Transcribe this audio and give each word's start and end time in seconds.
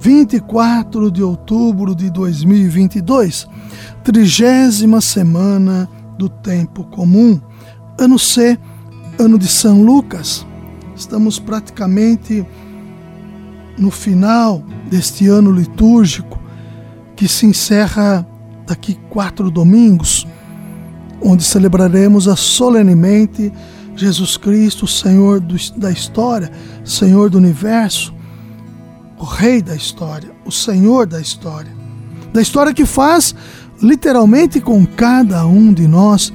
24 0.00 1.10
de 1.10 1.22
outubro 1.22 1.94
de 1.94 2.08
2022, 2.08 3.46
trigésima 4.02 4.98
semana 4.98 5.86
do 6.16 6.26
tempo 6.26 6.84
comum, 6.84 7.38
ano 7.98 8.18
C, 8.18 8.58
ano 9.18 9.38
de 9.38 9.46
São 9.46 9.82
Lucas. 9.82 10.46
Estamos 10.96 11.38
praticamente 11.38 12.46
no 13.76 13.90
final 13.90 14.62
deste 14.90 15.28
ano 15.28 15.52
litúrgico 15.52 16.40
que 17.14 17.28
se 17.28 17.44
encerra 17.44 18.26
daqui 18.66 18.98
quatro 19.10 19.50
domingos, 19.50 20.26
onde 21.20 21.44
celebraremos 21.44 22.26
a 22.26 22.36
solenemente 22.36 23.52
Jesus 23.94 24.38
Cristo, 24.38 24.86
Senhor 24.86 25.40
do, 25.40 25.56
da 25.76 25.90
história, 25.90 26.50
Senhor 26.82 27.28
do 27.28 27.36
universo, 27.36 28.14
o 29.20 29.24
Rei 29.24 29.60
da 29.60 29.76
história, 29.76 30.30
o 30.46 30.50
Senhor 30.50 31.06
da 31.06 31.20
história. 31.20 31.70
Da 32.32 32.40
história 32.40 32.72
que 32.72 32.86
faz 32.86 33.34
literalmente 33.82 34.60
com 34.60 34.86
cada 34.86 35.46
um 35.46 35.72
de 35.72 35.86
nós 35.86 36.32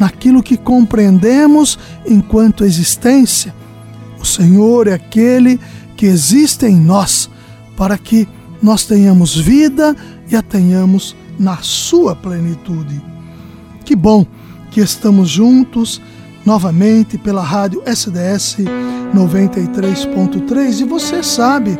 naquilo 0.00 0.42
que 0.42 0.56
compreendemos 0.56 1.78
enquanto 2.04 2.64
existência. 2.64 3.54
O 4.20 4.24
Senhor 4.24 4.88
é 4.88 4.94
aquele 4.94 5.60
que 5.96 6.06
existe 6.06 6.66
em 6.66 6.76
nós 6.76 7.30
para 7.76 7.96
que 7.96 8.26
nós 8.60 8.84
tenhamos 8.84 9.36
vida 9.36 9.94
e 10.28 10.34
a 10.34 10.42
tenhamos 10.42 11.14
na 11.38 11.58
sua 11.58 12.16
plenitude. 12.16 13.00
Que 13.84 13.94
bom 13.94 14.26
que 14.72 14.80
estamos 14.80 15.28
juntos 15.28 16.02
novamente 16.44 17.16
pela 17.16 17.42
rádio 17.42 17.80
SDS 17.86 18.56
93.3 19.14 20.80
e 20.80 20.84
você 20.84 21.22
sabe 21.22 21.78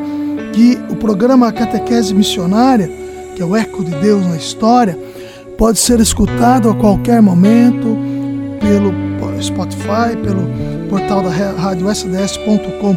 que 0.55 0.79
o 0.89 0.95
programa 0.95 1.51
Catequese 1.53 2.15
Missionária, 2.15 2.89
que 3.35 3.43
é 3.43 3.45
o 3.45 3.57
eco 3.57 3.85
de 3.85 3.91
Deus 3.97 4.25
na 4.25 4.37
história, 4.37 4.97
pode 5.59 5.81
ser 5.81 5.99
escutado 5.99 6.71
a 6.71 6.75
qualquer 6.75 7.21
momento 7.21 7.99
pelo 8.61 8.95
Spotify, 9.43 10.17
pelo 10.23 10.49
portal 10.89 11.23
da 11.23 11.31
rádio 11.31 11.93
sds.com.br 11.93 12.89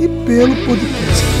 e 0.00 0.08
pelo 0.24 0.54
podcast. 0.64 1.37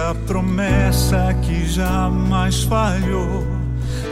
A 0.00 0.14
promessa 0.26 1.34
que 1.42 1.66
jamais 1.66 2.62
falhou 2.62 3.46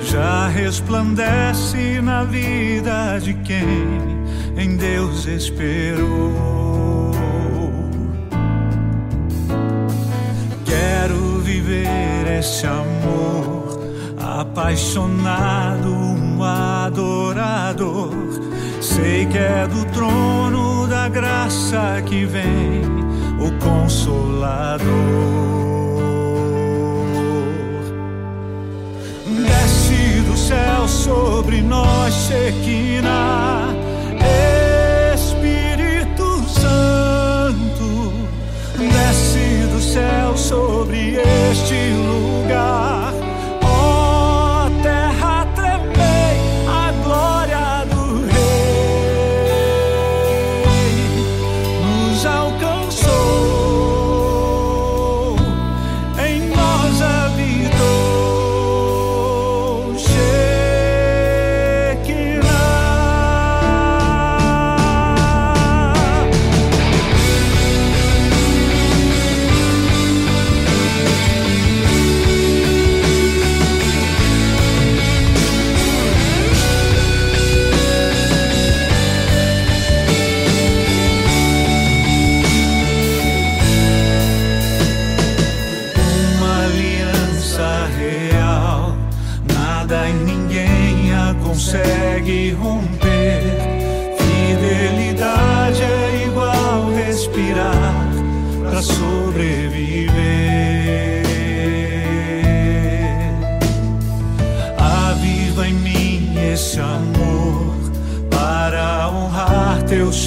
já 0.03 0.49
resplandece 0.49 2.01
na 2.03 2.25
vida 2.25 3.19
de 3.19 3.35
quem 3.35 3.99
em 4.57 4.77
Deus 4.77 5.27
esperou. 5.27 7.13
Quero 10.65 11.41
viver 11.41 12.39
esse 12.39 12.67
amor 12.67 13.81
apaixonado, 14.19 15.89
um 15.89 16.43
adorador. 16.43 18.11
Sei 18.81 19.27
que 19.27 19.39
é 19.39 19.67
do 19.67 19.85
trono 19.93 20.87
da 20.87 21.09
graça 21.09 22.03
que 22.07 22.25
vem 22.25 22.83
o 23.39 23.53
Consolador. 23.63 24.48
Nós, 32.29 32.53
Shekinah. 32.53 32.88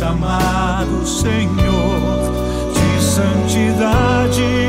chamado 0.01 1.05
Senhor 1.05 2.33
de 2.73 3.03
santidade. 3.03 4.60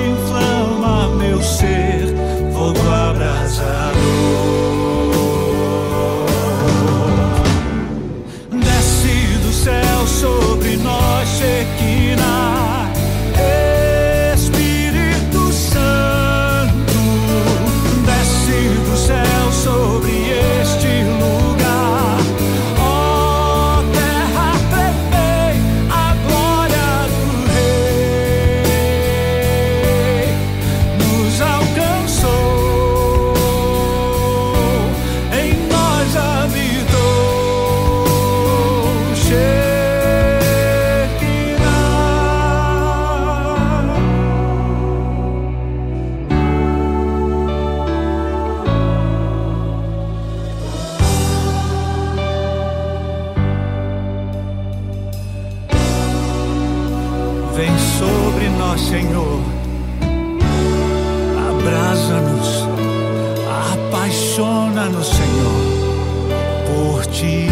Por 66.72 67.06
ti. 67.06 67.48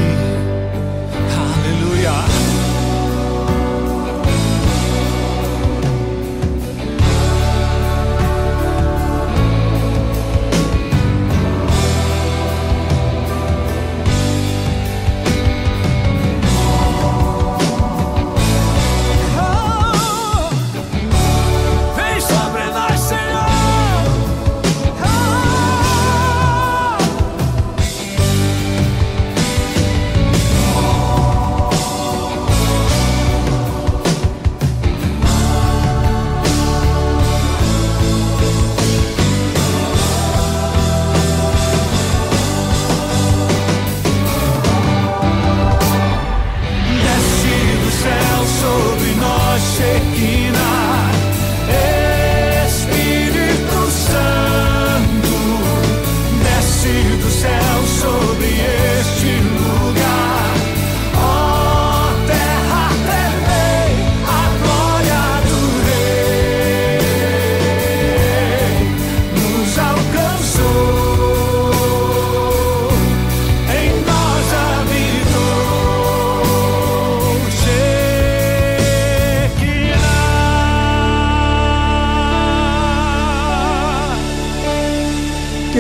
Aleluia. 1.37 2.30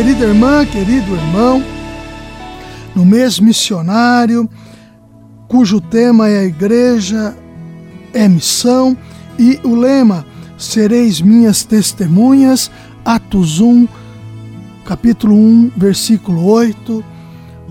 Querida 0.01 0.25
irmã, 0.25 0.65
querido 0.65 1.15
irmão, 1.15 1.63
no 2.97 3.05
mês 3.05 3.39
missionário, 3.39 4.49
cujo 5.47 5.79
tema 5.79 6.27
é 6.27 6.39
a 6.39 6.45
igreja, 6.45 7.37
é 8.15 8.27
missão, 8.27 8.97
e 9.39 9.61
o 9.63 9.75
lema 9.75 10.25
Sereis 10.57 11.21
minhas 11.21 11.65
testemunhas, 11.65 12.71
Atos 13.05 13.61
1, 13.61 13.87
capítulo 14.87 15.35
1, 15.37 15.73
versículo 15.77 16.47
8. 16.47 17.05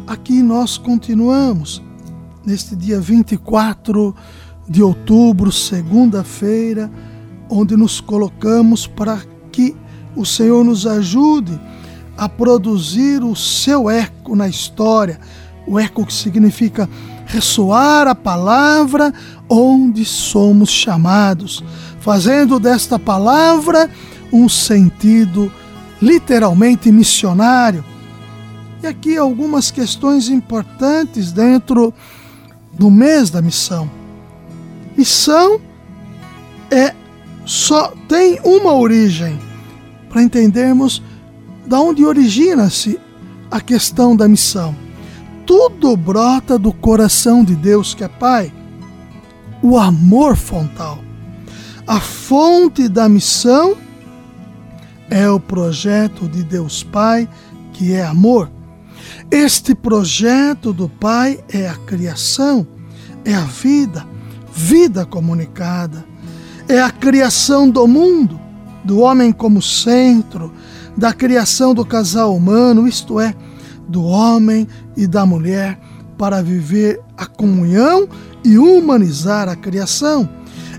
Aqui 0.05 0.43
nós 0.43 0.77
continuamos, 0.77 1.81
neste 2.45 2.75
dia 2.75 3.01
24 3.01 4.15
de 4.69 4.83
outubro, 4.83 5.51
segunda-feira, 5.51 6.91
onde 7.49 7.75
nos 7.75 7.99
colocamos 7.99 8.85
para 8.85 9.19
que 9.51 9.75
o 10.15 10.23
Senhor 10.23 10.63
nos 10.63 10.85
ajude 10.85 11.59
a 12.19 12.27
produzir 12.27 13.23
o 13.23 13.33
seu 13.33 13.89
eco 13.89 14.35
na 14.35 14.45
história, 14.45 15.17
o 15.65 15.79
eco 15.79 16.05
que 16.05 16.13
significa 16.13 16.89
ressoar 17.25 18.09
a 18.09 18.13
palavra 18.13 19.13
onde 19.47 20.03
somos 20.03 20.69
chamados, 20.69 21.63
fazendo 22.01 22.59
desta 22.59 22.99
palavra 22.99 23.89
um 24.33 24.49
sentido 24.49 25.49
literalmente 26.01 26.91
missionário. 26.91 27.85
E 28.83 28.87
aqui 28.87 29.15
algumas 29.15 29.71
questões 29.71 30.27
importantes 30.27 31.31
dentro 31.31 31.93
do 32.73 32.91
mês 32.91 33.29
da 33.29 33.41
missão. 33.41 33.89
Missão 34.97 35.61
é 36.69 36.93
só 37.45 37.93
tem 38.09 38.41
uma 38.43 38.73
origem 38.73 39.39
para 40.09 40.21
entendermos 40.21 41.01
da 41.69 41.79
onde 41.79 42.03
origina-se 42.03 42.99
a 43.51 43.61
questão 43.61 44.15
da 44.15 44.27
missão. 44.27 44.75
Tudo 45.45 45.95
brota 45.95 46.57
do 46.57 46.73
coração 46.73 47.43
de 47.43 47.55
Deus 47.55 47.93
que 47.93 48.03
é 48.03 48.07
Pai. 48.07 48.51
O 49.61 49.77
amor 49.77 50.35
fontal. 50.35 50.97
A 51.85 51.99
fonte 51.99 52.89
da 52.89 53.07
missão 53.07 53.77
é 55.11 55.29
o 55.29 55.39
projeto 55.39 56.27
de 56.27 56.43
Deus 56.43 56.81
Pai, 56.81 57.29
que 57.71 57.93
é 57.93 58.03
amor. 58.03 58.49
Este 59.29 59.75
projeto 59.75 60.73
do 60.73 60.89
Pai 60.89 61.39
é 61.53 61.69
a 61.69 61.75
criação, 61.75 62.65
é 63.23 63.35
a 63.35 63.43
vida, 63.43 64.07
vida 64.51 65.05
comunicada, 65.05 66.03
é 66.67 66.81
a 66.81 66.89
criação 66.89 67.69
do 67.69 67.87
mundo, 67.87 68.39
do 68.83 68.99
homem 69.01 69.31
como 69.31 69.61
centro, 69.61 70.51
da 70.99 71.13
criação 71.13 71.73
do 71.73 71.85
casal 71.85 72.35
humano, 72.35 72.85
isto 72.85 73.21
é, 73.21 73.33
do 73.87 74.03
homem 74.03 74.67
e 74.97 75.07
da 75.07 75.25
mulher, 75.25 75.79
para 76.17 76.43
viver 76.43 76.99
a 77.17 77.25
comunhão 77.25 78.07
e 78.43 78.57
humanizar 78.57 79.47
a 79.47 79.55
criação, 79.55 80.29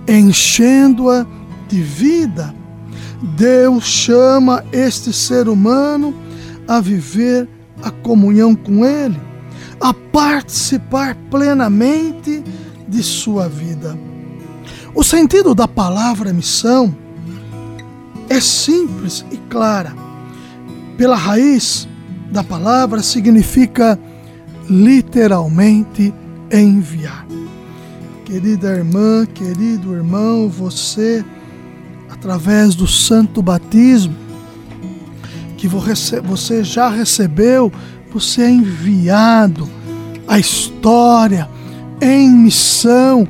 enchendo-a 0.06 1.26
de 1.66 1.80
vida. 1.82 2.54
Deus 3.34 3.84
chama 3.84 4.62
este 4.70 5.10
ser 5.10 5.48
humano 5.48 6.14
a 6.68 6.80
viver 6.80 7.48
a 7.82 7.90
comunhão 7.90 8.54
com 8.54 8.84
Ele, 8.84 9.18
a 9.80 9.94
participar 9.94 11.16
plenamente 11.30 12.44
de 12.86 13.02
sua 13.02 13.48
vida. 13.48 13.98
O 14.94 15.02
sentido 15.02 15.54
da 15.54 15.66
palavra 15.66 16.30
missão 16.30 16.94
é 18.28 18.38
simples 18.38 19.24
e 19.30 19.38
clara 19.48 20.09
pela 21.00 21.16
raiz 21.16 21.88
da 22.30 22.44
palavra, 22.44 23.02
significa 23.02 23.98
literalmente 24.68 26.12
enviar. 26.52 27.26
Querida 28.26 28.68
irmã, 28.68 29.24
querido 29.24 29.94
irmão, 29.94 30.46
você, 30.50 31.24
através 32.10 32.74
do 32.74 32.86
santo 32.86 33.40
batismo 33.40 34.14
que 35.56 35.66
você 35.66 36.62
já 36.62 36.90
recebeu, 36.90 37.72
você 38.12 38.42
é 38.42 38.50
enviado 38.50 39.66
à 40.28 40.38
história 40.38 41.48
em 41.98 42.28
missão 42.28 43.26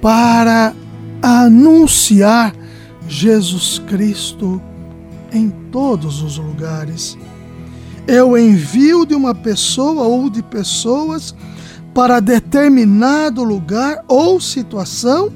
para 0.00 0.72
anunciar 1.20 2.54
Jesus 3.06 3.78
Cristo 3.78 4.58
em 5.32 5.50
todos 5.70 6.22
os 6.22 6.38
lugares. 6.38 7.16
O 8.26 8.36
envio 8.36 9.06
de 9.06 9.14
uma 9.14 9.34
pessoa 9.34 10.04
ou 10.04 10.28
de 10.28 10.42
pessoas 10.42 11.34
para 11.94 12.20
determinado 12.20 13.44
lugar 13.44 14.04
ou 14.08 14.40
situação 14.40 15.32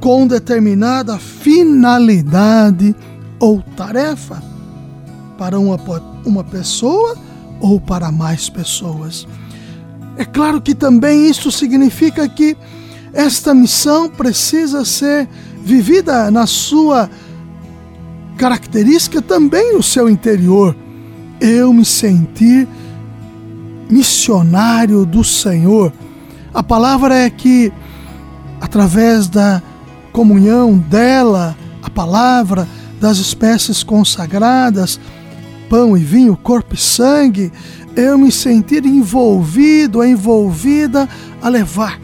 com 0.00 0.26
determinada 0.26 1.18
finalidade 1.18 2.94
ou 3.38 3.62
tarefa 3.76 4.42
para 5.36 5.58
uma, 5.58 5.78
uma 6.24 6.44
pessoa 6.44 7.16
ou 7.60 7.80
para 7.80 8.10
mais 8.10 8.48
pessoas. 8.48 9.26
É 10.16 10.24
claro 10.24 10.60
que 10.60 10.74
também 10.74 11.28
isso 11.28 11.50
significa 11.50 12.28
que 12.28 12.56
esta 13.12 13.54
missão 13.54 14.08
precisa 14.08 14.84
ser 14.84 15.28
vivida 15.62 16.30
na 16.30 16.46
sua 16.46 17.10
característica 18.40 19.20
também 19.20 19.74
no 19.74 19.82
seu 19.82 20.08
interior. 20.08 20.74
Eu 21.38 21.74
me 21.74 21.84
sentir 21.84 22.66
missionário 23.90 25.04
do 25.04 25.22
Senhor. 25.22 25.92
A 26.54 26.62
palavra 26.62 27.14
é 27.14 27.28
que, 27.28 27.70
através 28.58 29.28
da 29.28 29.62
comunhão 30.10 30.78
dela, 30.78 31.54
a 31.82 31.90
palavra, 31.90 32.66
das 32.98 33.18
espécies 33.18 33.82
consagradas, 33.82 34.98
pão 35.68 35.94
e 35.94 36.00
vinho, 36.00 36.34
corpo 36.34 36.74
e 36.74 36.78
sangue, 36.78 37.52
eu 37.94 38.16
me 38.16 38.32
sentir 38.32 38.86
envolvido, 38.86 40.02
envolvida 40.02 41.06
a 41.42 41.48
levar 41.50 42.00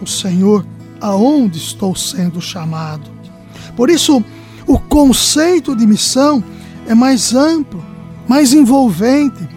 o 0.00 0.06
Senhor 0.06 0.64
aonde 1.02 1.58
estou 1.58 1.94
sendo 1.94 2.40
chamado. 2.40 3.10
Por 3.76 3.90
isso, 3.90 4.24
o 4.66 4.78
conceito 4.78 5.76
de 5.76 5.86
missão 5.86 6.42
é 6.86 6.94
mais 6.94 7.34
amplo, 7.34 7.84
mais 8.26 8.52
envolvente, 8.52 9.48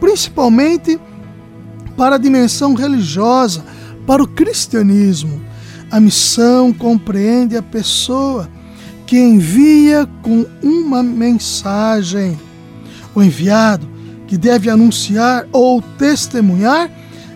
principalmente 0.00 0.98
para 1.96 2.16
a 2.16 2.18
dimensão 2.18 2.74
religiosa, 2.74 3.64
para 4.06 4.22
o 4.22 4.28
cristianismo. 4.28 5.40
A 5.90 6.00
missão 6.00 6.72
compreende 6.72 7.56
a 7.56 7.62
pessoa 7.62 8.48
que 9.06 9.18
envia 9.18 10.06
com 10.22 10.44
uma 10.62 11.02
mensagem. 11.02 12.38
O 13.14 13.22
enviado 13.22 13.88
que 14.26 14.36
deve 14.36 14.68
anunciar 14.68 15.46
ou 15.50 15.80
testemunhar 15.80 16.90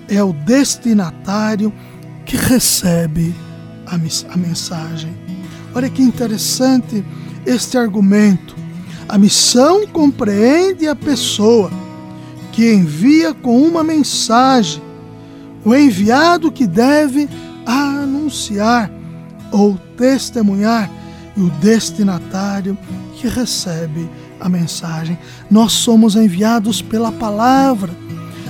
é 0.08 0.22
o 0.22 0.32
destinatário 0.32 1.72
que 2.26 2.36
recebe 2.36 3.34
a, 3.86 4.36
mensagem. 4.36 5.31
Olha 5.74 5.88
que 5.88 6.02
interessante 6.02 7.04
este 7.46 7.78
argumento. 7.78 8.54
A 9.08 9.18
missão 9.18 9.86
compreende 9.86 10.86
a 10.86 10.94
pessoa 10.94 11.70
que 12.52 12.72
envia 12.72 13.32
com 13.32 13.60
uma 13.62 13.82
mensagem, 13.82 14.82
o 15.64 15.74
enviado 15.74 16.52
que 16.52 16.66
deve 16.66 17.28
anunciar 17.64 18.90
ou 19.50 19.78
testemunhar 19.96 20.90
e 21.36 21.40
o 21.40 21.50
destinatário 21.50 22.76
que 23.14 23.26
recebe 23.28 24.08
a 24.38 24.48
mensagem. 24.48 25.18
Nós 25.50 25.72
somos 25.72 26.16
enviados 26.16 26.82
pela 26.82 27.10
palavra, 27.10 27.92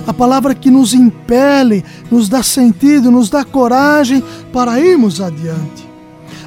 a 0.05 0.13
palavra 0.13 0.53
que 0.53 0.69
nos 0.69 0.93
impele, 0.93 1.85
nos 2.11 2.27
dá 2.27 2.43
sentido, 2.43 3.09
nos 3.09 3.29
dá 3.29 3.45
coragem 3.45 4.21
para 4.51 4.79
irmos 4.79 5.21
adiante. 5.21 5.82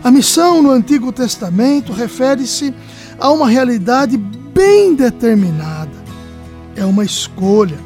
A 0.07 0.11
missão 0.13 0.63
no 0.63 0.71
Antigo 0.71 1.11
Testamento 1.11 1.93
refere-se 1.93 2.73
a 3.19 3.29
uma 3.33 3.49
realidade 3.49 4.17
bem 4.17 4.95
determinada. 4.95 5.91
É 6.77 6.85
uma 6.85 7.05
escolha, 7.05 7.77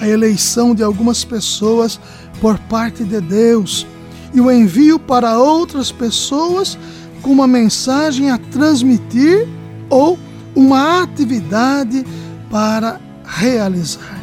a 0.00 0.08
eleição 0.08 0.74
de 0.74 0.82
algumas 0.82 1.22
pessoas 1.22 2.00
por 2.40 2.58
parte 2.60 3.04
de 3.04 3.20
Deus 3.20 3.86
e 4.32 4.40
o 4.40 4.50
envio 4.50 4.98
para 4.98 5.38
outras 5.38 5.92
pessoas 5.92 6.78
com 7.20 7.32
uma 7.32 7.46
mensagem 7.46 8.30
a 8.30 8.38
transmitir 8.38 9.46
ou 9.90 10.18
uma 10.56 11.02
atividade 11.02 12.06
para 12.50 12.98
realizar. 13.22 14.18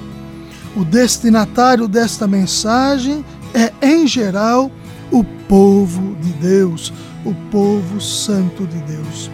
O 0.75 0.83
destinatário 0.83 1.87
desta 1.87 2.25
mensagem 2.25 3.23
é, 3.53 3.71
em 3.79 4.07
geral, 4.07 4.71
o 5.11 5.23
povo 5.23 6.15
de 6.21 6.31
Deus, 6.33 6.91
o 7.25 7.33
povo 7.49 7.99
santo 7.99 8.65
de 8.65 8.77
Deus. 8.79 9.29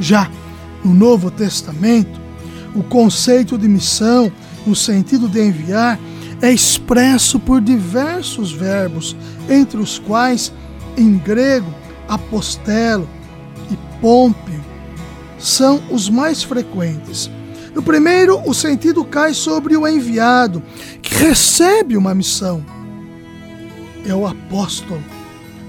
Já 0.00 0.30
no 0.84 0.92
Novo 0.92 1.30
Testamento, 1.30 2.20
o 2.74 2.82
conceito 2.82 3.56
de 3.56 3.68
missão, 3.68 4.32
no 4.66 4.74
sentido 4.74 5.28
de 5.28 5.40
enviar, 5.40 5.98
é 6.40 6.50
expresso 6.50 7.38
por 7.38 7.60
diversos 7.60 8.52
verbos, 8.52 9.16
entre 9.48 9.78
os 9.78 9.98
quais, 9.98 10.52
em 10.96 11.16
grego, 11.18 11.72
apostelo 12.08 13.08
e 13.70 13.76
pompio 14.00 14.62
são 15.42 15.82
os 15.90 16.08
mais 16.08 16.42
frequentes. 16.42 17.30
No 17.74 17.82
primeiro, 17.82 18.40
o 18.48 18.54
sentido 18.54 19.04
cai 19.04 19.34
sobre 19.34 19.76
o 19.76 19.86
enviado, 19.86 20.62
que 21.00 21.14
recebe 21.14 21.96
uma 21.96 22.14
missão. 22.14 22.64
É 24.06 24.14
o 24.14 24.26
apóstolo. 24.26 25.02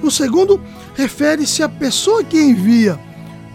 No 0.03 0.12
segundo, 0.12 0.60
refere-se 0.95 1.63
à 1.63 1.69
pessoa 1.69 2.25
que 2.25 2.38
envia. 2.38 3.00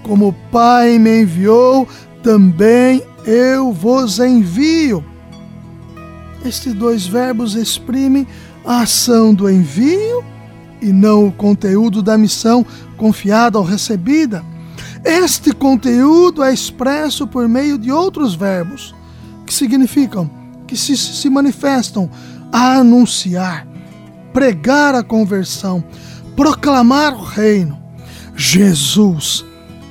Como 0.03 0.29
o 0.29 0.33
Pai 0.51 0.99
me 0.99 1.21
enviou, 1.21 1.87
também 2.23 3.03
eu 3.27 3.71
vos 3.71 4.19
envio. 4.19 5.05
Estes 6.43 6.73
dois 6.73 7.07
verbos 7.07 7.55
exprimem 7.55 8.27
a 8.65 8.81
ação 8.81 9.35
do 9.35 9.51
envio 9.51 10.25
e 10.81 10.87
não 10.91 11.27
o 11.27 11.33
conteúdo 11.33 12.03
da 12.03 12.17
missão 12.17 12.65
confiada 12.97 13.59
ou 13.59 13.65
recebida. 13.65 14.43
Este 15.05 15.53
conteúdo 15.53 16.43
é 16.43 16.51
expresso 16.51 17.27
por 17.27 17.47
meio 17.47 17.77
de 17.77 17.93
outros 17.93 18.35
verbos 18.35 18.95
que 19.45 19.53
significam, 19.53 20.31
que 20.67 20.79
se, 20.79 20.97
se 20.97 21.29
manifestam 21.29 22.09
anunciar, 22.51 23.67
pregar 24.33 24.95
a 24.95 25.03
conversão, 25.03 25.85
proclamar 26.39 27.15
o 27.15 27.25
reino. 27.25 27.77
Jesus, 28.37 29.45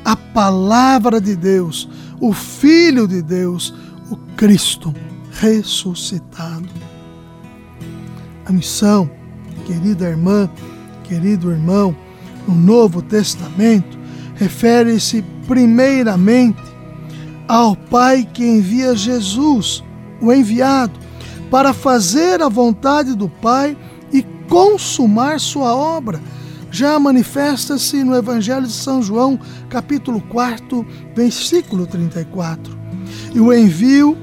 a 0.05 0.15
palavra 0.15 1.19
de 1.19 1.35
Deus, 1.35 1.89
o 2.21 2.31
Filho 2.31 3.05
de 3.05 3.21
Deus, 3.21 3.73
o 4.09 4.15
Cristo 4.37 4.95
ressuscitado. 5.29 6.69
A 8.45 8.53
missão, 8.53 9.11
querida 9.65 10.07
irmã, 10.07 10.49
querido 11.03 11.51
irmão, 11.51 11.93
no 12.47 12.55
Novo 12.55 13.01
Testamento, 13.01 13.99
refere-se 14.35 15.21
primeiramente 15.45 16.63
ao 17.45 17.75
Pai 17.75 18.25
que 18.33 18.45
envia 18.45 18.95
Jesus, 18.95 19.83
o 20.21 20.31
enviado, 20.31 20.97
para 21.51 21.73
fazer 21.73 22.41
a 22.41 22.47
vontade 22.47 23.15
do 23.15 23.27
Pai 23.27 23.75
consumar 24.47 25.39
sua 25.39 25.75
obra. 25.75 26.21
Já 26.69 26.99
manifesta-se 26.99 28.03
no 28.03 28.15
Evangelho 28.15 28.67
de 28.67 28.73
São 28.73 29.01
João, 29.01 29.39
capítulo 29.69 30.19
4, 30.21 30.85
versículo 31.15 31.87
34. 31.87 32.77
E 33.33 33.39
o 33.39 33.53
envio 33.53 34.17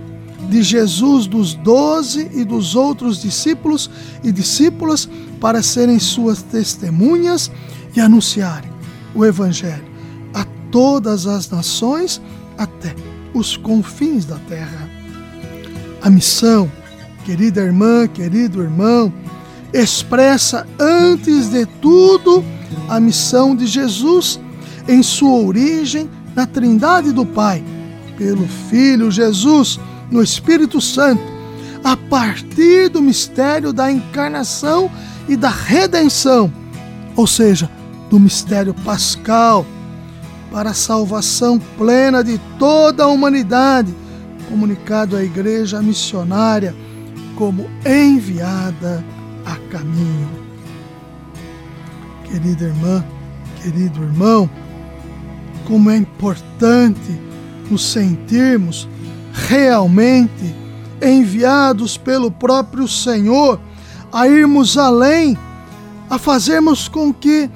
de 0.48 0.62
Jesus 0.62 1.26
dos 1.26 1.54
doze 1.54 2.30
e 2.34 2.44
dos 2.44 2.74
outros 2.74 3.20
discípulos 3.20 3.90
e 4.22 4.30
discípulas 4.30 5.08
para 5.40 5.62
serem 5.62 5.98
suas 5.98 6.42
testemunhas 6.42 7.50
e 7.96 8.00
anunciarem 8.00 8.70
o 9.14 9.24
Evangelho 9.24 9.84
a 10.34 10.44
todas 10.70 11.26
as 11.26 11.48
nações 11.48 12.20
até 12.58 12.94
os 13.32 13.56
confins 13.56 14.24
da 14.24 14.36
terra. 14.48 14.88
A 16.02 16.10
missão, 16.10 16.70
querida 17.24 17.62
irmã, 17.62 18.06
querido 18.06 18.62
irmão, 18.62 19.12
expressa 19.74 20.64
antes 20.78 21.50
de 21.50 21.66
tudo 21.66 22.44
a 22.88 23.00
missão 23.00 23.56
de 23.56 23.66
Jesus 23.66 24.40
em 24.86 25.02
sua 25.02 25.42
origem 25.42 26.08
na 26.36 26.46
Trindade 26.46 27.10
do 27.10 27.26
Pai, 27.26 27.62
pelo 28.16 28.46
Filho 28.70 29.10
Jesus, 29.10 29.80
no 30.12 30.22
Espírito 30.22 30.80
Santo, 30.80 31.22
a 31.82 31.96
partir 31.96 32.88
do 32.88 33.02
mistério 33.02 33.72
da 33.72 33.90
encarnação 33.90 34.88
e 35.28 35.36
da 35.36 35.50
redenção, 35.50 36.52
ou 37.16 37.26
seja, 37.26 37.68
do 38.08 38.20
mistério 38.20 38.74
pascal, 38.84 39.66
para 40.52 40.70
a 40.70 40.74
salvação 40.74 41.58
plena 41.76 42.22
de 42.22 42.38
toda 42.60 43.02
a 43.02 43.08
humanidade, 43.08 43.92
comunicado 44.48 45.16
à 45.16 45.24
igreja 45.24 45.82
missionária 45.82 46.74
como 47.34 47.68
enviada 47.84 49.04
a 49.44 49.56
caminho. 49.70 50.28
Querida 52.24 52.64
irmã, 52.64 53.04
querido 53.62 54.02
irmão, 54.02 54.48
como 55.66 55.90
é 55.90 55.96
importante 55.96 57.18
nos 57.70 57.84
sentirmos 57.84 58.88
realmente 59.32 60.54
enviados 61.02 61.96
pelo 61.96 62.30
próprio 62.30 62.86
Senhor 62.86 63.60
a 64.12 64.28
irmos 64.28 64.78
além, 64.78 65.36
a 66.08 66.18
fazermos 66.18 66.88
com 66.88 67.12
que 67.12 67.50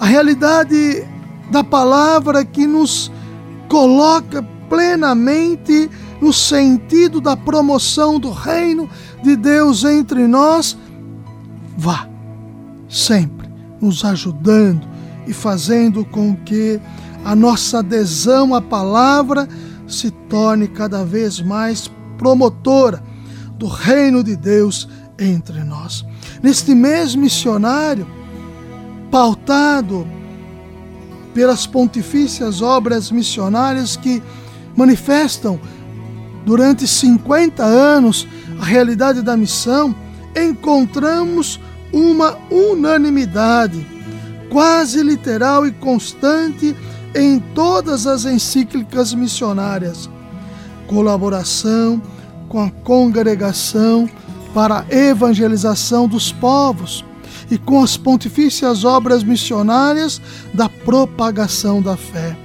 a 0.00 0.06
realidade 0.06 1.06
da 1.50 1.62
palavra 1.62 2.44
que 2.44 2.66
nos 2.66 3.10
coloca 3.68 4.42
plenamente 4.68 5.90
no 6.20 6.32
sentido 6.32 7.20
da 7.20 7.36
promoção 7.36 8.18
do 8.18 8.30
reino 8.30 8.88
de 9.22 9.36
Deus 9.36 9.84
entre 9.84 10.26
nós, 10.26 10.76
vá 11.78 12.08
sempre 12.88 13.48
nos 13.80 14.04
ajudando 14.04 14.86
e 15.28 15.32
fazendo 15.32 16.04
com 16.04 16.34
que 16.34 16.80
a 17.24 17.36
nossa 17.36 17.78
adesão 17.78 18.52
à 18.54 18.60
palavra 18.60 19.48
se 19.86 20.10
torne 20.10 20.66
cada 20.66 21.04
vez 21.04 21.40
mais 21.40 21.88
promotora 22.18 23.00
do 23.56 23.68
reino 23.68 24.24
de 24.24 24.34
Deus 24.34 24.88
entre 25.18 25.62
nós. 25.62 26.04
Neste 26.42 26.74
mês 26.74 27.14
missionário, 27.14 28.06
pautado 29.10 30.06
pelas 31.32 31.66
pontifícias 31.66 32.60
obras 32.60 33.10
missionárias 33.10 33.96
que 33.96 34.22
manifestam 34.76 35.60
durante 36.44 36.86
50 36.86 37.62
anos 37.62 38.26
a 38.60 38.64
realidade 38.64 39.22
da 39.22 39.36
missão, 39.36 39.94
encontramos 40.44 41.60
uma 41.92 42.36
unanimidade 42.50 43.86
quase 44.50 45.02
literal 45.02 45.66
e 45.66 45.72
constante 45.72 46.74
em 47.14 47.38
todas 47.54 48.06
as 48.06 48.24
encíclicas 48.24 49.14
missionárias. 49.14 50.08
Colaboração 50.86 52.00
com 52.48 52.60
a 52.60 52.70
congregação 52.70 54.08
para 54.54 54.80
a 54.80 54.94
evangelização 54.94 56.08
dos 56.08 56.32
povos 56.32 57.04
e 57.50 57.58
com 57.58 57.82
as 57.82 57.96
pontifícias 57.96 58.84
obras 58.84 59.22
missionárias 59.22 60.20
da 60.52 60.68
propagação 60.68 61.80
da 61.82 61.96
fé. 61.96 62.36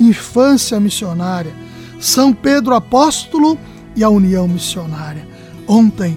Infância 0.00 0.78
missionária, 0.78 1.52
São 2.00 2.32
Pedro 2.32 2.74
Apóstolo 2.74 3.58
e 3.96 4.04
a 4.04 4.08
União 4.08 4.46
Missionária. 4.46 5.26
Ontem, 5.66 6.16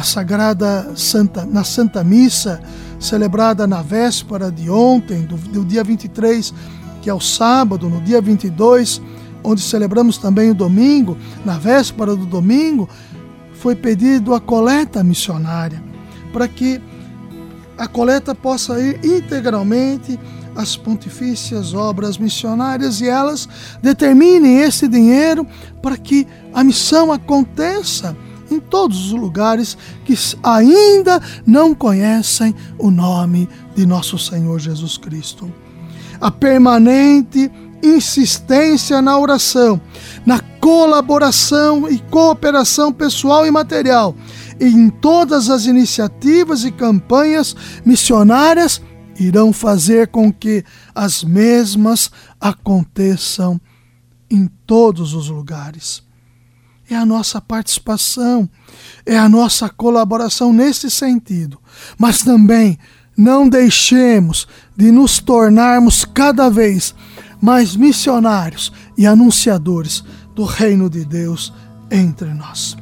na 0.00 0.04
Sagrada 0.04 0.92
Santa, 0.96 1.44
na 1.44 1.62
Santa 1.62 2.02
Missa, 2.02 2.58
celebrada 2.98 3.66
na 3.66 3.82
véspera 3.82 4.50
de 4.50 4.70
ontem, 4.70 5.26
do, 5.26 5.36
do 5.36 5.62
dia 5.62 5.84
23, 5.84 6.54
que 7.02 7.10
é 7.10 7.12
o 7.12 7.20
sábado, 7.20 7.86
no 7.86 8.00
dia 8.00 8.18
22, 8.18 9.02
onde 9.44 9.60
celebramos 9.60 10.16
também 10.16 10.48
o 10.48 10.54
domingo, 10.54 11.18
na 11.44 11.58
véspera 11.58 12.16
do 12.16 12.24
domingo, 12.24 12.88
foi 13.52 13.76
pedido 13.76 14.32
a 14.32 14.40
coleta 14.40 15.04
missionária, 15.04 15.82
para 16.32 16.48
que 16.48 16.80
a 17.76 17.86
coleta 17.86 18.34
possa 18.34 18.80
ir 18.80 19.04
integralmente 19.04 20.18
às 20.56 20.78
pontifícias 20.78 21.74
obras 21.74 22.16
missionárias 22.16 23.02
e 23.02 23.06
elas 23.06 23.46
determinem 23.82 24.62
esse 24.62 24.88
dinheiro 24.88 25.46
para 25.82 25.98
que 25.98 26.26
a 26.54 26.64
missão 26.64 27.12
aconteça 27.12 28.16
em 28.50 28.58
todos 28.58 29.06
os 29.06 29.12
lugares 29.12 29.76
que 30.04 30.14
ainda 30.42 31.20
não 31.46 31.74
conhecem 31.74 32.54
o 32.78 32.90
nome 32.90 33.48
de 33.74 33.86
nosso 33.86 34.18
Senhor 34.18 34.58
Jesus 34.58 34.96
Cristo. 34.96 35.52
A 36.20 36.30
permanente 36.30 37.50
insistência 37.82 39.00
na 39.00 39.18
oração, 39.18 39.80
na 40.26 40.38
colaboração 40.60 41.88
e 41.88 41.98
cooperação 41.98 42.92
pessoal 42.92 43.46
e 43.46 43.50
material, 43.50 44.14
e 44.58 44.66
em 44.66 44.90
todas 44.90 45.48
as 45.48 45.64
iniciativas 45.64 46.64
e 46.64 46.70
campanhas 46.70 47.56
missionárias 47.84 48.82
irão 49.18 49.52
fazer 49.52 50.08
com 50.08 50.32
que 50.32 50.64
as 50.94 51.24
mesmas 51.24 52.10
aconteçam 52.38 53.60
em 54.30 54.46
todos 54.66 55.14
os 55.14 55.28
lugares 55.28 56.02
é 56.94 56.96
a 56.96 57.06
nossa 57.06 57.40
participação, 57.40 58.48
é 59.06 59.16
a 59.16 59.28
nossa 59.28 59.68
colaboração 59.68 60.52
nesse 60.52 60.90
sentido. 60.90 61.58
Mas 61.96 62.22
também 62.22 62.78
não 63.16 63.48
deixemos 63.48 64.48
de 64.76 64.90
nos 64.90 65.18
tornarmos 65.18 66.04
cada 66.04 66.48
vez 66.48 66.94
mais 67.40 67.76
missionários 67.76 68.72
e 68.98 69.06
anunciadores 69.06 70.02
do 70.34 70.44
reino 70.44 70.90
de 70.90 71.04
Deus 71.04 71.52
entre 71.90 72.34
nós. 72.34 72.76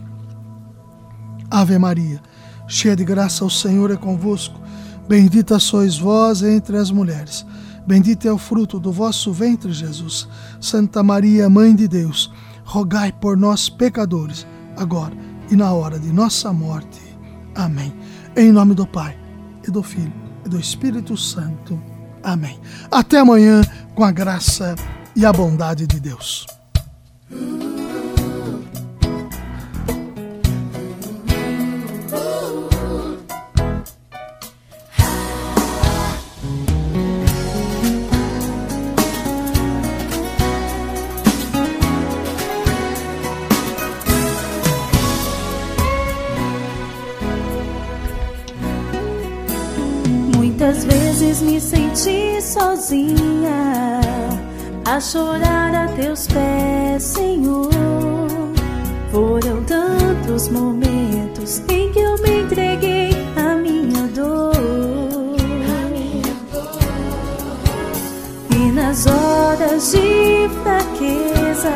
Ave 1.51 1.79
Maria, 1.79 2.23
cheia 2.67 2.97
de 2.97 3.05
graça, 3.05 3.45
o 3.45 3.51
Senhor 3.51 3.91
é 3.91 3.97
convosco. 3.97 4.59
Bendita 5.09 5.59
sois 5.59 5.99
vós 5.99 6.43
entre 6.43 6.77
as 6.77 6.91
mulheres. 6.91 7.45
Bendito 7.87 8.29
é 8.29 8.33
o 8.33 8.37
fruto 8.37 8.79
do 8.79 8.93
vosso 8.93 9.33
ventre, 9.33 9.73
Jesus. 9.73 10.29
Santa 10.61 11.03
Maria, 11.03 11.49
Mãe 11.49 11.75
de 11.75 11.89
Deus 11.89 12.31
rogai 12.69 13.11
por 13.11 13.35
nós, 13.35 13.71
pecadores, 13.71 14.47
agora 14.77 15.17
e 15.51 15.57
na 15.57 15.73
hora 15.73 15.99
de 15.99 16.13
nossa 16.13 16.53
morte. 16.53 17.01
Amém. 17.55 17.93
Em 18.37 18.53
nome 18.53 18.75
do 18.75 18.87
Pai, 18.87 19.19
e 19.67 19.71
do 19.71 19.83
Filho, 19.83 20.13
e 20.45 20.51
do 20.51 20.61
Espírito 20.61 21.17
Santo. 21.17 21.83
Amém. 22.23 22.61
Até 22.91 23.21
amanhã, 23.21 23.63
com 23.95 24.05
a 24.05 24.13
graça 24.13 24.75
e 25.17 25.25
a 25.25 25.33
bondade 25.33 25.87
de 25.87 25.99
Deus. 25.99 26.47
Sozinha 52.59 54.01
a 54.85 55.01
chorar 55.01 55.75
a 55.75 55.89
teus 55.89 56.27
pés, 56.27 57.03
Senhor. 57.03 57.71
Foram 59.13 59.63
tantos 59.65 60.49
momentos 60.49 61.63
em 61.69 61.93
que 61.93 62.01
eu 62.01 62.17
me 62.23 62.43
entreguei 62.43 63.11
à 63.37 63.55
minha 63.55 64.07
dor. 64.09 64.53
E 68.51 68.73
nas 68.73 69.07
horas 69.07 69.93
de 69.93 70.49
fraqueza, 70.63 71.73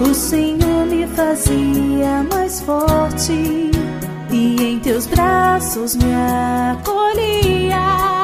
o 0.00 0.14
Senhor 0.14 0.86
me 0.86 1.06
fazia 1.08 2.24
mais 2.30 2.60
forte 2.60 3.70
e 4.30 4.62
em 4.62 4.78
teus 4.80 5.06
braços 5.06 5.96
me 5.96 6.12
acolhias 6.72 8.15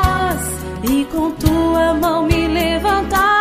e 0.83 1.05
com 1.07 1.31
tua 1.33 1.95
mão 1.95 2.27
me 2.27 2.47
levantavas. 2.49 3.32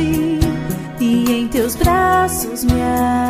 Forte, 0.00 0.40
e 1.00 1.32
em 1.32 1.48
teus 1.48 1.76
braços 1.76 2.64
me 2.64 2.72
acolhias, 2.82 3.29